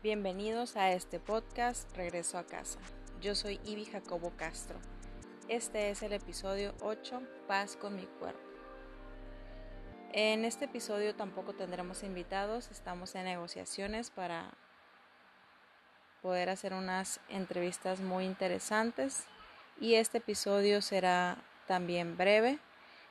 [0.00, 2.78] Bienvenidos a este podcast Regreso a casa.
[3.20, 4.78] Yo soy Ibi Jacobo Castro.
[5.48, 8.38] Este es el episodio 8, Paz con mi cuerpo.
[10.12, 14.52] En este episodio tampoco tendremos invitados, estamos en negociaciones para
[16.22, 19.24] poder hacer unas entrevistas muy interesantes
[19.80, 22.60] y este episodio será también breve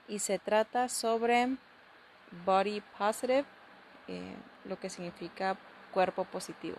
[0.07, 1.49] y se trata sobre
[2.45, 3.43] body positive,
[4.07, 5.57] eh, lo que significa
[5.97, 6.77] cuerpo positivo.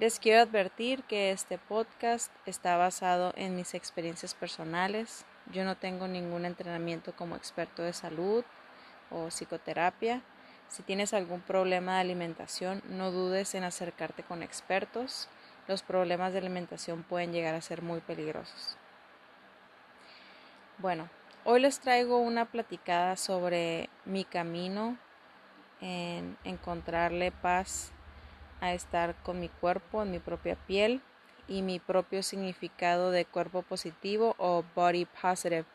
[0.00, 5.24] Les quiero advertir que este podcast está basado en mis experiencias personales.
[5.52, 8.44] Yo no tengo ningún entrenamiento como experto de salud
[9.08, 10.20] o psicoterapia.
[10.66, 15.28] Si tienes algún problema de alimentación, no dudes en acercarte con expertos.
[15.68, 18.76] Los problemas de alimentación pueden llegar a ser muy peligrosos.
[20.78, 21.08] Bueno,
[21.44, 24.98] hoy les traigo una platicada sobre mi camino
[25.82, 27.92] en encontrarle paz
[28.62, 31.02] a estar con mi cuerpo, en mi propia piel
[31.48, 35.66] y mi propio significado de cuerpo positivo o body positive.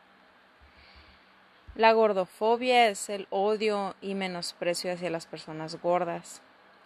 [1.75, 6.42] La gordofobia es el odio y menosprecio hacia las personas gordas.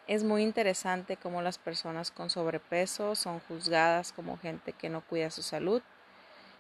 [0.08, 5.30] Es muy interesante cómo las personas con sobrepeso son juzgadas como gente que no cuida
[5.30, 5.82] su salud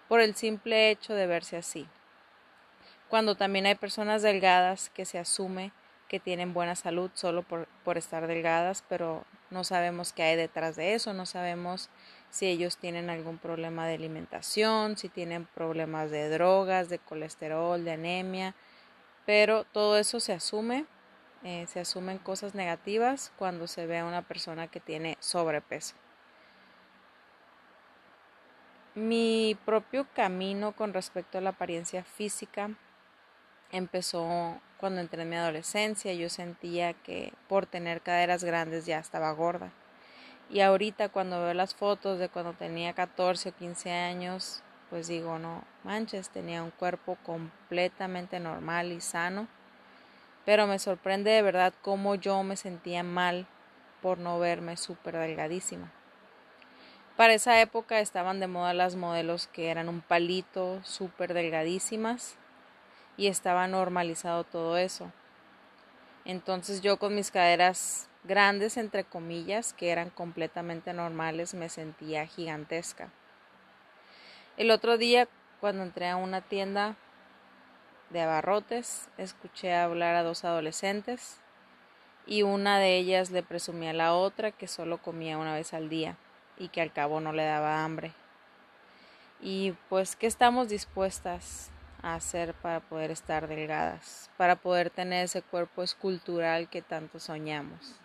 [0.08, 1.88] por el simple hecho de verse así.
[3.10, 5.74] Cuando también hay personas delgadas que se asume
[6.12, 10.94] que tienen buena salud solo por, estar delgadas, pero no sabemos qué hay detrás de
[10.94, 11.90] eso, no sabemos
[12.30, 17.94] si ellos tienen algún problema de alimentación, si tienen problemas de drogas, de colesterol, de
[17.94, 18.56] anemia,
[19.26, 20.86] pero todo eso se asume,
[21.46, 25.96] eh, se asumen cosas negativas cuando se ve a una persona que tiene sobrepeso.
[28.96, 32.72] Mi propio camino con respecto a la apariencia física
[33.72, 36.14] empezó cuando entré en mi adolescencia.
[36.14, 39.72] Yo sentía que por tener caderas grandes ya estaba gorda.
[40.50, 45.40] Y ahorita cuando veo las fotos de cuando tenía 14 o 15 años, pues digo,
[45.40, 49.48] no manches, tenía un cuerpo completamente normal y sano.
[50.44, 53.48] Pero me sorprende de verdad cómo yo me sentía mal
[54.02, 55.92] por no verme súper delgadísima.
[57.16, 62.38] Para esa época estaban de moda las modelos que eran un palito, súper delgadísimas
[63.22, 65.12] y estaba normalizado todo eso.
[66.26, 73.12] Entonces yo con mis caderas grandes, entre comillas, que eran completamente normales, me sentía gigantesca.
[74.58, 75.28] El otro día,
[75.60, 76.96] cuando entré a una tienda
[78.10, 81.38] de abarrotes, escuché hablar a dos adolescentes
[82.26, 85.90] y una de ellas le presumía a la otra que solo comía una vez al
[85.90, 86.18] día
[86.58, 88.14] y que al cabo no le daba hambre.
[89.40, 91.70] Y pues, ¿qué estamos dispuestas
[92.02, 98.00] hacer para poder estar delgadas, para poder tener ese cuerpo escultural que tanto soñamos.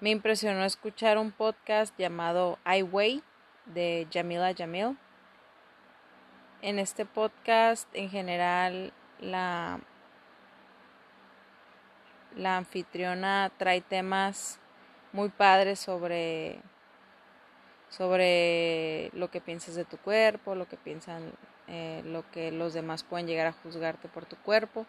[0.00, 3.22] Me impresionó escuchar un podcast llamado I Way
[3.66, 4.96] de Jamila Jamil.
[6.62, 9.80] En este podcast, en general, la,
[12.36, 14.58] la anfitriona trae temas
[15.12, 16.60] muy padres sobre,
[17.88, 21.32] sobre lo que piensas de tu cuerpo, lo que piensan
[21.68, 24.86] eh, lo que los demás pueden llegar a juzgarte por tu cuerpo.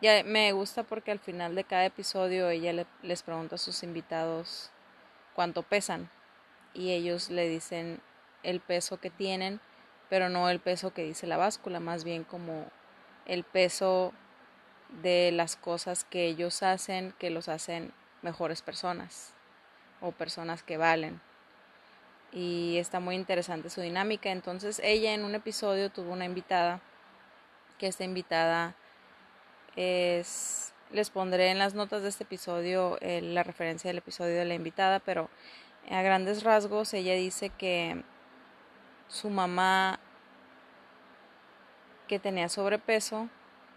[0.00, 4.70] Ya me gusta porque al final de cada episodio ella les pregunta a sus invitados
[5.34, 6.10] cuánto pesan
[6.72, 8.00] y ellos le dicen
[8.42, 9.60] el peso que tienen,
[10.10, 12.66] pero no el peso que dice la báscula, más bien como
[13.26, 14.12] el peso
[15.02, 17.92] de las cosas que ellos hacen que los hacen
[18.22, 19.32] mejores personas
[20.00, 21.20] o personas que valen
[22.34, 24.30] y está muy interesante su dinámica.
[24.30, 26.80] Entonces ella en un episodio tuvo una invitada,
[27.78, 28.74] que esta invitada
[29.76, 34.44] es, les pondré en las notas de este episodio eh, la referencia del episodio de
[34.44, 35.30] la invitada, pero
[35.90, 38.02] a grandes rasgos ella dice que
[39.08, 40.00] su mamá
[42.08, 43.28] que tenía sobrepeso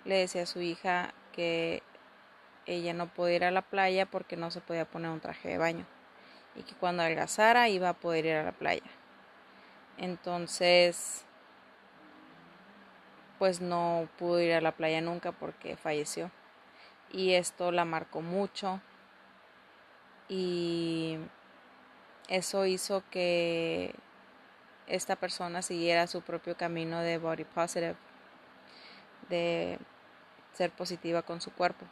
[0.03, 1.84] le decía a su hija que
[2.66, 5.57] ella no podía ir a la playa porque no se podía poner un traje de
[5.57, 5.85] baño
[6.58, 8.84] y que cuando adelgazara iba a poder ir a la playa.
[9.98, 11.26] Entonces,
[13.40, 16.32] pues no pudo ir a la playa nunca porque falleció.
[17.12, 18.82] Y esto la marcó mucho.
[20.28, 21.18] Y
[22.28, 23.96] eso hizo que
[24.88, 27.96] esta persona siguiera su propio camino de body positive,
[29.30, 29.80] de
[30.54, 31.86] ser positiva con su cuerpo.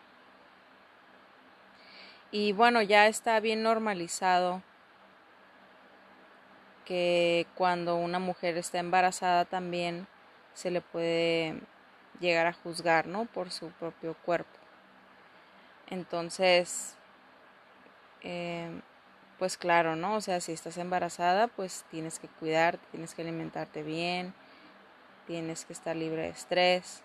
[2.38, 4.62] Y bueno, ya está bien normalizado
[6.84, 10.06] que cuando una mujer está embarazada también
[10.54, 11.62] se le puede
[12.20, 13.24] llegar a juzgar, ¿no?
[13.24, 14.60] Por su propio cuerpo.
[15.88, 16.98] Entonces,
[18.22, 18.82] eh,
[19.40, 20.16] pues claro, ¿no?
[20.16, 24.34] O sea, si estás embarazada, pues tienes que cuidarte, tienes que alimentarte bien,
[25.26, 27.02] tienes que estar libre de estrés.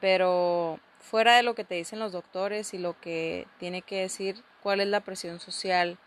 [0.00, 4.42] Pero fuera de lo que te dicen los doctores y lo que tiene que decir
[4.62, 5.98] cuál es la presión social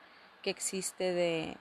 [0.42, 1.58] que existe de,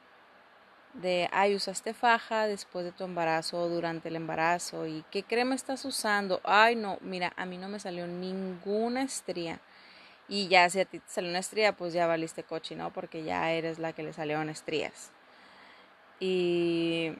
[0.95, 5.55] de, ay, usaste faja después de tu embarazo o durante el embarazo y qué crema
[5.55, 6.41] estás usando.
[6.45, 9.61] Ay, no, mira, a mí no me salió ninguna estría.
[10.29, 12.93] Y ya si a ti te salió una estría, pues ya valiste coche, ¿no?
[12.93, 15.11] Porque ya eres la que le salieron estrías.
[16.21, 17.13] Y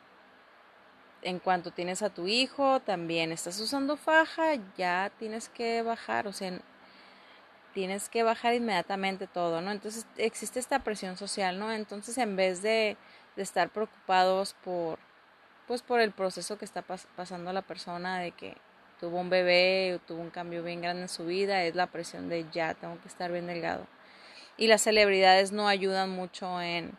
[1.25, 6.33] en cuanto tienes a tu hijo, también estás usando faja, ya tienes que bajar, o
[6.33, 6.61] sea,
[7.73, 9.73] tienes que bajar inmediatamente todo, ¿no?
[9.73, 11.73] Entonces existe esta presión social, ¿no?
[11.73, 12.97] Entonces en vez de,
[13.37, 14.99] de estar preocupados por,
[15.67, 18.57] pues por el proceso que está pasando la persona de que
[19.01, 22.29] tuvo un bebé o tuvo un cambio bien grande en su vida, es la presión
[22.29, 23.87] de ya, tengo que estar bien delgado.
[24.57, 26.93] Y las celebridades no ayudan mucho en,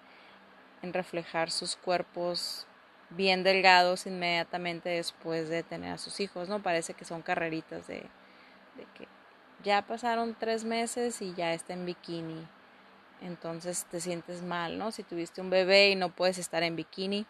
[0.82, 2.68] en reflejar sus cuerpos
[3.10, 6.62] bien delgados inmediatamente después de tener a sus hijos, ¿no?
[6.62, 8.02] Parece que son carreritas de,
[8.76, 9.08] de que
[9.64, 12.48] ya pasaron tres meses y ya está en bikini.
[13.22, 14.92] Entonces te sientes mal, ¿no?
[14.92, 17.26] Si tuviste un bebé y no puedes estar en bikini.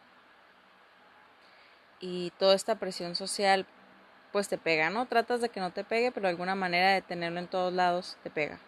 [1.99, 3.65] Y toda esta presión social
[4.31, 5.05] pues te pega, ¿no?
[5.05, 8.29] Tratas de que no te pegue, pero alguna manera de tenerlo en todos lados te
[8.29, 8.59] pega.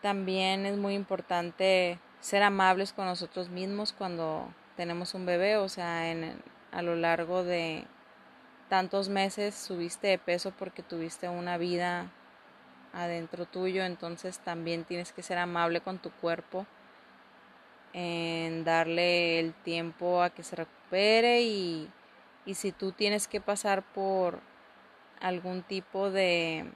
[0.00, 6.10] También es muy importante ser amables con nosotros mismos cuando tenemos un bebé, o sea,
[6.10, 6.40] en,
[6.72, 7.84] a lo largo de
[8.68, 12.10] tantos meses subiste de peso porque tuviste una vida
[12.92, 16.66] adentro tuyo, entonces también tienes que ser amable con tu cuerpo,
[17.92, 21.42] en darle el tiempo a que se recupere.
[21.42, 21.90] Y
[22.46, 24.40] y si tú tienes que pasar por
[25.20, 26.70] algún tipo de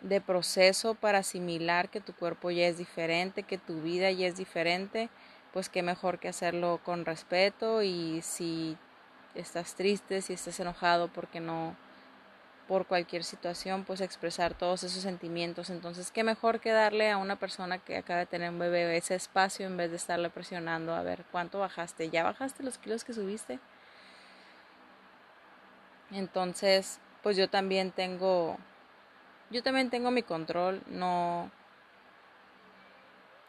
[0.00, 4.36] de proceso para asimilar que tu cuerpo ya es diferente, que tu vida ya es
[4.36, 5.08] diferente,
[5.52, 8.76] pues qué mejor que hacerlo con respeto y si
[9.34, 11.76] estás triste, si estás enojado porque no
[12.68, 15.70] por cualquier situación, pues expresar todos esos sentimientos.
[15.70, 19.14] Entonces, qué mejor que darle a una persona que acaba de tener un bebé ese
[19.14, 22.10] espacio en vez de estarle presionando a ver cuánto bajaste.
[22.10, 23.58] ¿Ya bajaste los kilos que subiste?
[26.10, 28.58] Entonces, pues yo también tengo
[29.50, 31.50] yo también tengo mi control, no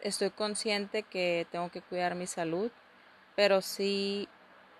[0.01, 2.71] estoy consciente que tengo que cuidar mi salud,
[3.35, 4.27] pero sí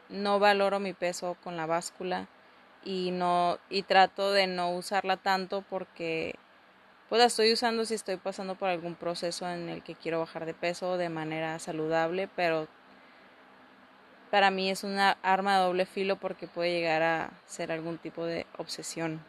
[0.10, 2.28] no valoro mi peso con la báscula
[2.84, 6.36] y no y trato de no usarla tanto porque
[7.10, 10.46] pues la estoy usando si estoy pasando por algún proceso en el que quiero bajar
[10.46, 12.68] de peso de manera saludable, pero
[14.32, 18.26] para mí es una arma de doble filo porque puede llegar a ser algún tipo
[18.26, 19.29] de obsesión.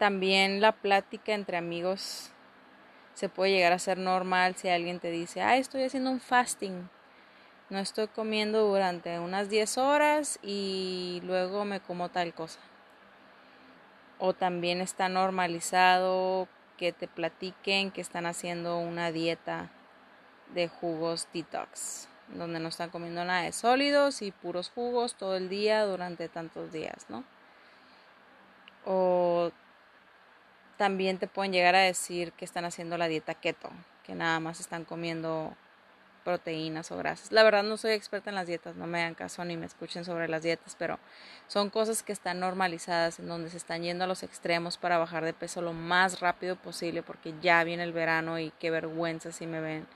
[0.00, 2.32] También la plática entre amigos
[3.14, 6.88] se puede llegar a ser normal si alguien te dice, ah, estoy haciendo un fasting
[7.70, 12.58] no estoy comiendo durante unas 10 horas y luego me como tal cosa.
[14.18, 19.70] O también está normalizado que te platiquen que están haciendo una dieta
[20.52, 25.48] de jugos detox, donde no están comiendo nada de sólidos y puros jugos todo el
[25.48, 27.22] día durante tantos días, ¿no?
[28.84, 29.52] O
[30.80, 33.68] también te pueden llegar a decir que están haciendo la dieta keto,
[34.02, 35.54] que nada más están comiendo
[36.24, 37.32] proteínas o grasas.
[37.32, 40.06] La verdad no soy experta en las dietas, no me hagan caso ni me escuchen
[40.06, 40.98] sobre las dietas, pero
[41.48, 45.22] son cosas que están normalizadas en donde se están yendo a los extremos para bajar
[45.22, 49.46] de peso lo más rápido posible porque ya viene el verano y qué vergüenza si
[49.46, 49.86] me ven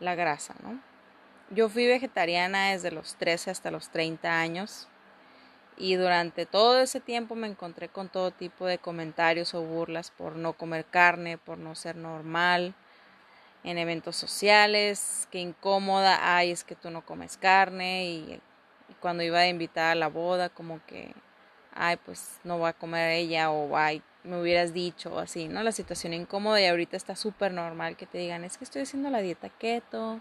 [0.00, 0.80] la grasa, ¿no?
[1.50, 4.88] Yo fui vegetariana desde los 13 hasta los 30 años
[5.76, 10.36] y durante todo ese tiempo me encontré con todo tipo de comentarios o burlas por
[10.36, 12.74] no comer carne, por no ser normal,
[13.64, 18.40] en eventos sociales, qué incómoda, ay, es que tú no comes carne y,
[19.00, 21.12] cuando iba a invitar a la boda, como que,
[21.74, 25.62] ay, pues no va a comer ella o ay, me hubieras dicho así, ¿no?
[25.62, 29.10] La situación incómoda y ahorita está súper normal que te digan, es que estoy haciendo
[29.10, 30.20] la dieta keto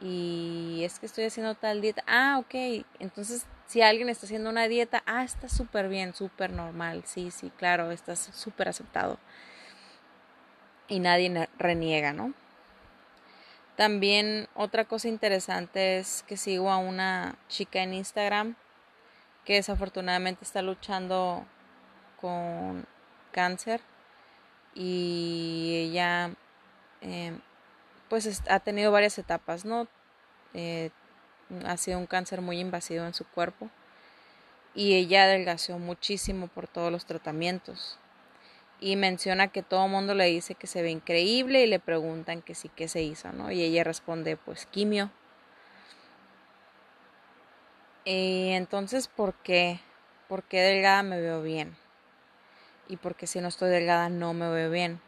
[0.00, 2.02] y es que estoy haciendo tal dieta.
[2.06, 2.84] Ah, ok.
[2.98, 7.02] Entonces, si alguien está haciendo una dieta, ah, está súper bien, súper normal.
[7.04, 9.18] Sí, sí, claro, estás súper aceptado.
[10.88, 12.32] Y nadie reniega, ¿no?
[13.76, 18.56] También otra cosa interesante es que sigo a una chica en Instagram
[19.44, 21.46] que desafortunadamente está luchando
[22.20, 22.86] con
[23.32, 23.80] cáncer
[24.74, 26.30] y ella
[27.00, 27.40] em,
[28.10, 29.86] pues ha tenido varias etapas, ¿no?
[30.52, 30.90] Eh,
[31.64, 33.70] ha sido un cáncer muy invasivo en su cuerpo
[34.74, 37.98] y ella adelgazó muchísimo por todos los tratamientos
[38.80, 42.42] y menciona que todo el mundo le dice que se ve increíble y le preguntan
[42.42, 43.52] que sí, que se hizo, ¿no?
[43.52, 45.10] Y ella responde, pues quimio.
[48.04, 49.80] Y entonces, ¿por qué?
[50.28, 51.76] ¿Por qué delgada me veo bien?
[52.88, 55.00] Y porque si no estoy delgada no me veo bien.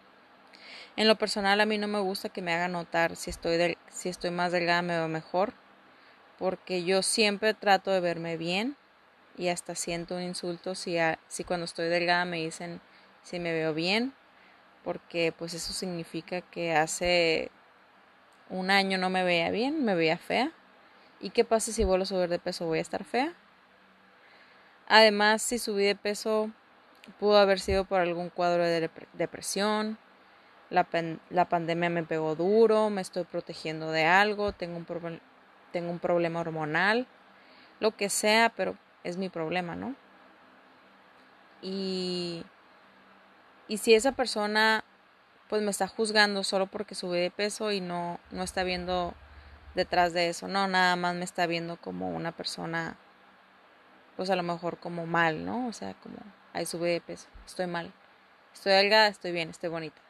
[0.97, 4.09] En lo personal a mí no me gusta que me hagan notar si estoy, si
[4.11, 5.55] estoy más delgada me veo mejor.
[6.39, 8.77] Porque yo siempre trato de verme bien
[9.39, 10.97] y hasta siento un insulto si,
[11.29, 12.81] si cuando estoy delgada me dicen
[13.23, 14.13] si me veo bien,
[14.85, 17.51] porque pues eso significa que hace
[18.51, 20.53] un año no me veía bien, me veía fea.
[21.21, 22.67] ¿Y qué pasa si vuelvo a subir de peso?
[22.67, 23.33] ¿Voy a estar fea?
[24.89, 26.51] Además, si subí de peso,
[27.19, 29.97] pudo haber sido por algún cuadro de depresión,
[30.73, 30.87] la,
[31.31, 35.21] la pandemia me pegó duro, me estoy protegiendo de algo, tengo un,
[35.71, 37.07] tengo un problema hormonal,
[37.81, 39.95] lo que sea, pero es mi problema, ¿no?
[41.63, 42.45] Y
[43.73, 44.85] y si esa persona
[45.49, 49.15] pues me está juzgando solo porque subí de peso y no, no está viendo
[49.75, 52.97] detrás de eso, no, nada más me está viendo como una persona,
[54.17, 55.69] pues a lo mejor como mal, ¿no?
[55.69, 56.17] O sea, como,
[56.53, 57.93] ahí subí de peso, estoy mal,
[58.53, 60.01] estoy delgada, estoy bien, estoy bonita.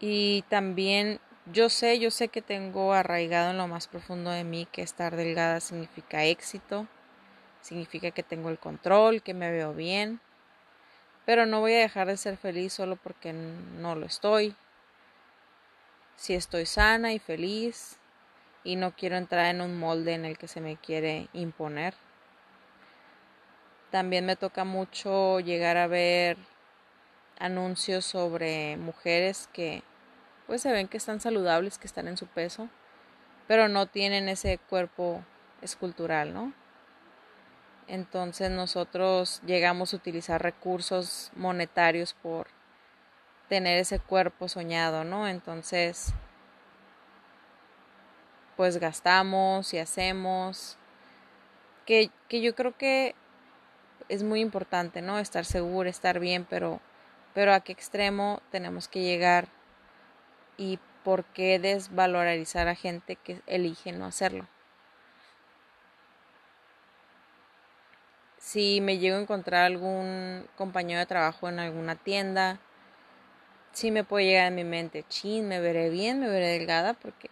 [0.00, 1.20] Y también
[1.52, 5.14] yo sé, yo sé que tengo arraigado en lo más profundo de mí que estar
[5.14, 6.86] delgada significa éxito,
[7.60, 10.20] significa que tengo el control, que me veo bien,
[11.26, 14.54] pero no voy a dejar de ser feliz solo porque no lo estoy.
[16.16, 17.98] Si estoy sana y feliz
[18.64, 21.94] y no quiero entrar en un molde en el que se me quiere imponer.
[23.90, 26.36] También me toca mucho llegar a ver
[27.40, 29.82] anuncios sobre mujeres que
[30.46, 32.68] pues se ven que están saludables, que están en su peso,
[33.48, 35.24] pero no tienen ese cuerpo
[35.62, 36.52] escultural, ¿no?
[37.88, 42.46] Entonces nosotros llegamos a utilizar recursos monetarios por
[43.48, 45.26] tener ese cuerpo soñado, ¿no?
[45.26, 46.12] Entonces,
[48.56, 50.76] pues gastamos y hacemos,
[51.84, 53.16] que, que yo creo que
[54.08, 55.18] es muy importante, ¿no?
[55.18, 56.80] Estar seguro, estar bien, pero,
[57.40, 59.48] pero a qué extremo tenemos que llegar
[60.58, 64.46] y por qué desvalorizar a gente que elige no hacerlo.
[68.36, 72.60] si me llego a encontrar algún compañero de trabajo en alguna tienda,
[73.72, 77.30] sí me puede llegar a mi mente, chin, me veré bien, me veré delgada, porque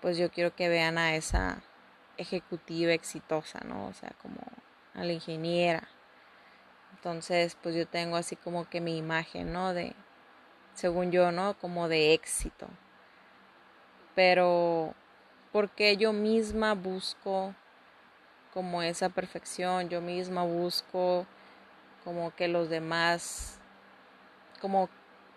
[0.00, 1.62] pues yo quiero que vean a esa
[2.16, 3.88] ejecutiva exitosa, ¿no?
[3.88, 4.40] O sea, como
[4.94, 5.86] a la ingeniera.
[7.04, 9.74] Entonces, pues yo tengo así como que mi imagen, ¿no?
[9.74, 9.92] De,
[10.72, 11.52] según yo, ¿no?
[11.58, 12.66] Como de éxito.
[14.14, 14.94] Pero,
[15.52, 17.54] porque yo misma busco
[18.54, 21.26] como esa perfección, yo misma busco
[22.04, 23.58] como que los demás,
[24.62, 24.88] como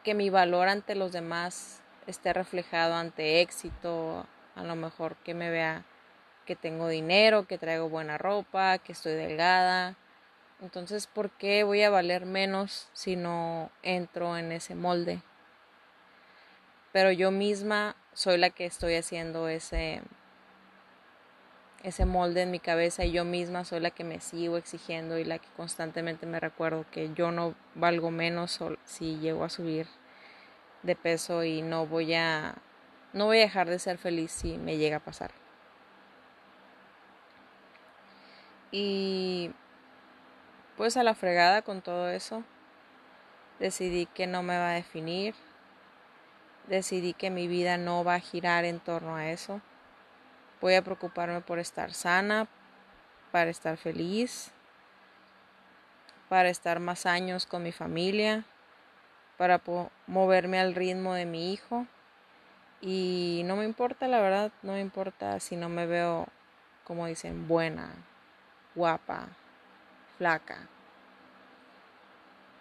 [0.06, 5.50] que mi valor ante los demás esté reflejado ante éxito, a lo mejor que me
[5.50, 5.84] vea
[6.46, 9.98] que tengo dinero, que traigo buena ropa, que estoy delgada.
[10.62, 15.22] Entonces, ¿por qué voy a valer menos si no entro en ese molde?
[16.92, 20.02] Pero yo misma soy la que estoy haciendo ese
[21.84, 25.24] ese molde en mi cabeza y yo misma soy la que me sigo exigiendo y
[25.24, 29.88] la que constantemente me recuerdo que yo no valgo menos si llego a subir
[30.84, 32.56] de peso y no voy a
[33.14, 35.32] no voy a dejar de ser feliz si me llega a pasar.
[38.72, 39.52] Y
[40.78, 42.44] pues a la fregada con todo eso,
[43.60, 45.34] decidí que no me va a definir,
[46.68, 49.60] decidí que mi vida no va a girar en torno a eso.
[50.62, 52.48] Voy a preocuparme por estar sana,
[53.32, 54.52] para estar feliz,
[56.30, 58.46] para estar más años con mi familia,
[59.38, 59.62] para
[60.06, 61.88] moverme al ritmo de mi hijo.
[62.82, 66.28] Y no me importa, la verdad, no me importa si no me veo,
[66.84, 67.90] como dicen, buena,
[68.76, 69.30] guapa,
[70.18, 70.68] flaca.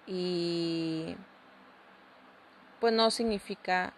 [0.06, 1.16] Y
[2.80, 3.92] pues no significa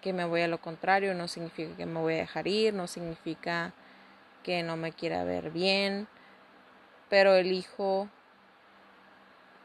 [0.00, 2.86] que me voy a lo contrario, no significa que me voy a dejar ir, no
[2.86, 3.72] significa
[4.42, 6.06] que no me quiera ver bien,
[7.08, 8.08] pero elijo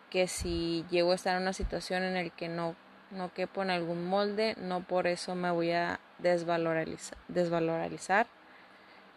[0.09, 2.75] que si llego a estar en una situación en la que no,
[3.11, 8.27] no quepo en algún molde, no por eso me voy a desvalorizar, desvalorizar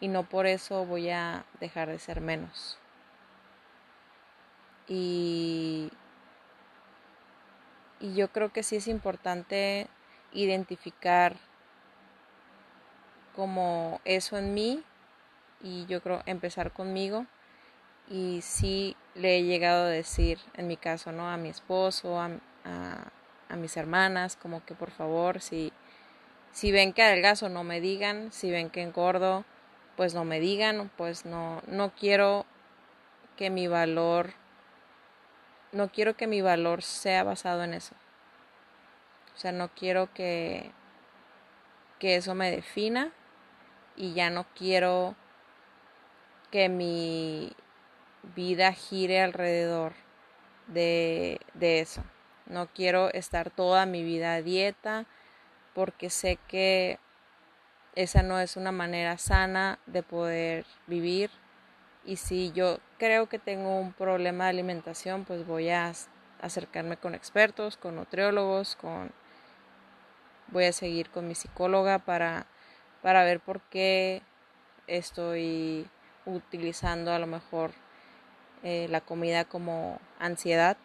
[0.01, 2.79] y no por eso voy a dejar de ser menos.
[4.89, 5.91] Y,
[8.01, 9.89] y yo creo que sí es importante
[10.33, 11.37] identificar
[13.35, 14.83] como eso en mí
[15.63, 17.27] y yo creo empezar conmigo.
[18.09, 21.31] Y sí le he llegado a decir, en mi caso, ¿no?
[21.31, 22.31] A mi esposo, a,
[23.49, 25.73] a, mis hermanas, como que por favor, si,
[26.53, 29.45] si ven que adelgazo, no me digan, si ven que engordo,
[29.97, 32.45] pues no me digan, pues no, no quiero
[33.37, 34.35] que mi valor,
[35.75, 37.95] no quiero que mi valor sea basado en eso.
[39.35, 40.71] O sea, no quiero que,
[41.99, 43.13] que eso me defina
[43.97, 45.17] y ya no quiero
[46.51, 47.53] que mi
[48.35, 49.93] vida gire alrededor
[50.69, 52.05] de, de eso.
[52.47, 55.07] No quiero estar toda mi vida a dieta
[55.75, 56.99] porque sé que
[57.97, 61.31] esa no es una manera sana de poder vivir.
[62.05, 65.93] Y si yo creo que tengo un problema de alimentación, pues voy a
[66.41, 69.11] acercarme con expertos, con nutriólogos, con
[70.49, 72.47] voy a seguir con mi psicóloga para,
[73.03, 74.23] para ver por qué
[74.87, 75.89] estoy
[76.27, 77.73] utilizando a lo mejor
[78.63, 80.77] eh, la comida como ansiedad,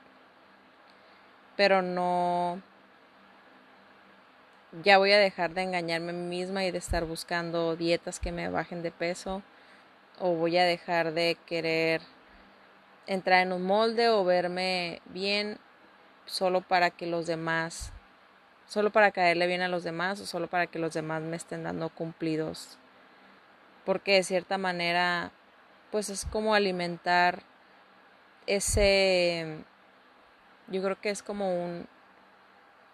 [1.55, 2.61] pero no,
[4.83, 8.31] ya voy a dejar de engañarme a mí misma y de estar buscando dietas que
[8.31, 9.41] me bajen de peso,
[10.19, 12.01] o voy a dejar de querer
[13.07, 15.57] entrar en un molde o verme bien
[16.25, 17.91] solo para que los demás,
[18.67, 21.63] solo para caerle bien a los demás o solo para que los demás me estén
[21.63, 22.77] dando cumplidos.
[23.85, 25.31] Porque de cierta manera,
[25.91, 27.41] pues es como alimentar
[28.45, 29.63] ese,
[30.67, 31.87] yo creo que es como un,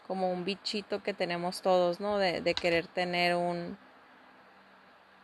[0.07, 2.17] como un bichito que tenemos todos, ¿no?
[2.19, 3.77] De, de querer tener un,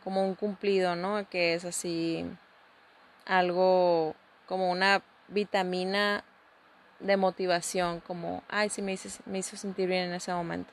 [0.04, 1.28] como un cumplido, ¿no?
[1.28, 2.26] Que es así
[3.26, 4.14] algo
[4.46, 6.24] como una vitamina
[7.00, 10.72] de motivación, como, ay, sí me hizo, me hizo sentir bien en ese momento.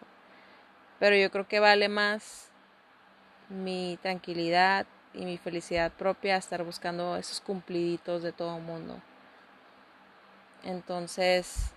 [1.00, 2.50] Pero yo creo que vale más
[3.50, 9.02] mi tranquilidad y mi felicidad propia estar buscando esos cumpliditos de todo el mundo.
[10.64, 11.72] Entonces,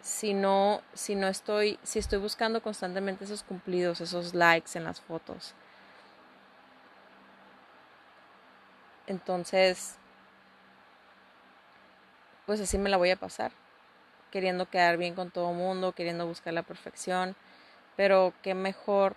[0.00, 5.00] si no, si no estoy, si estoy buscando constantemente esos cumplidos, esos likes en las
[5.00, 5.54] fotos,
[9.06, 9.96] entonces,
[12.46, 13.52] pues así me la voy a pasar,
[14.30, 17.36] queriendo quedar bien con todo el mundo, queriendo buscar la perfección,
[17.96, 19.16] pero qué mejor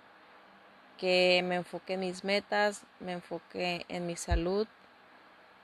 [0.97, 4.67] que me enfoque en mis metas, me enfoque en mi salud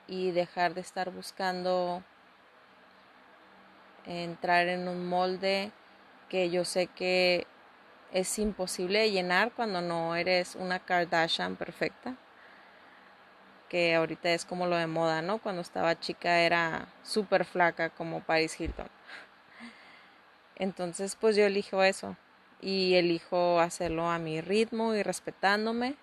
[0.06, 2.02] y dejar de estar buscando
[4.06, 5.72] entrar en un molde
[6.28, 7.46] que yo sé que
[8.12, 12.16] es imposible llenar cuando no eres una Kardashian perfecta.
[13.74, 15.38] Que ahorita es como lo de moda, ¿no?
[15.38, 18.86] Cuando estaba chica era súper flaca como Paris Hilton.
[20.54, 22.16] Entonces pues yo elijo eso
[22.60, 25.96] y elijo hacerlo a mi ritmo y respetándome.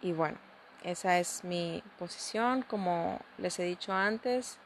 [0.00, 0.38] Y bueno,
[0.84, 4.58] esa es mi posición, como les he dicho antes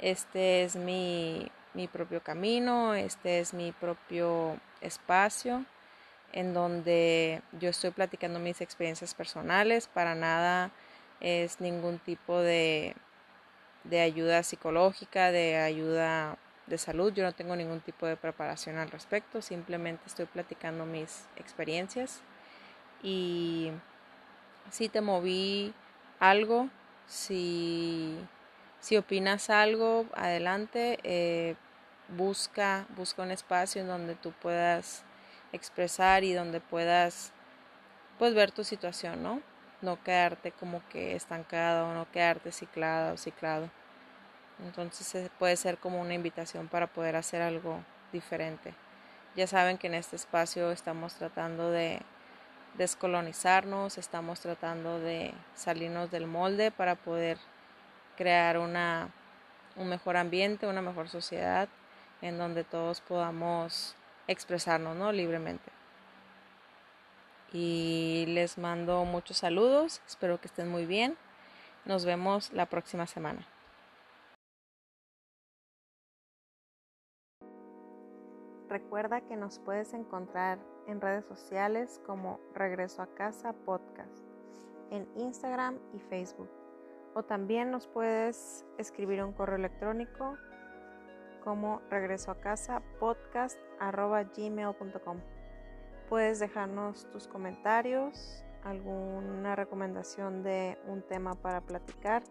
[0.00, 1.50] este es mi,
[1.92, 5.64] propio camino, este es mi propio espacio
[6.32, 10.70] en donde yo estoy platicando mis experiencias personales, para nada
[11.20, 12.94] es ningún tipo de,
[13.84, 18.90] de ayuda psicológica, de ayuda de salud, yo no tengo ningún tipo de preparación al
[18.90, 22.20] respecto, simplemente estoy platicando mis experiencias.
[23.02, 23.72] Y
[24.70, 25.74] si te moví
[26.20, 26.68] algo,
[27.06, 28.16] si
[28.80, 31.54] si opinas algo, adelante, eh,
[32.16, 35.04] busca, busca un espacio en donde tú puedas
[35.52, 37.32] expresar y donde puedas
[38.18, 39.40] pues ver tu situación, ¿no?
[39.82, 43.70] No quedarte como que estancado, no quedarte ciclada o ciclado.
[44.64, 47.80] Entonces puede ser como una invitación para poder hacer algo
[48.12, 48.74] diferente.
[49.36, 52.00] Ya saben que en este espacio estamos tratando de
[52.76, 57.38] descolonizarnos, estamos tratando de salirnos del molde para poder
[58.16, 59.08] crear una,
[59.76, 61.68] un mejor ambiente, una mejor sociedad
[62.22, 65.12] en donde todos podamos expresarnos ¿no?
[65.12, 65.70] libremente.
[67.52, 71.16] Y les mando muchos saludos, espero que estén muy bien.
[71.84, 73.46] Nos vemos la próxima semana.
[78.68, 84.24] Recuerda que nos puedes encontrar en redes sociales como Regreso a Casa Podcast,
[84.90, 86.50] en Instagram y Facebook
[87.14, 90.36] o también nos puedes escribir un correo electrónico
[91.42, 95.18] como regreso a casa podcast gmail.com.
[96.08, 102.22] Puedes dejarnos tus comentarios, alguna recomendación de un tema para platicar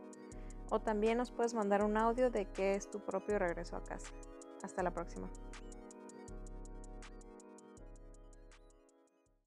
[0.70, 4.12] o también nos puedes mandar un audio de qué es tu propio regreso a casa.
[4.62, 5.30] Hasta la próxima.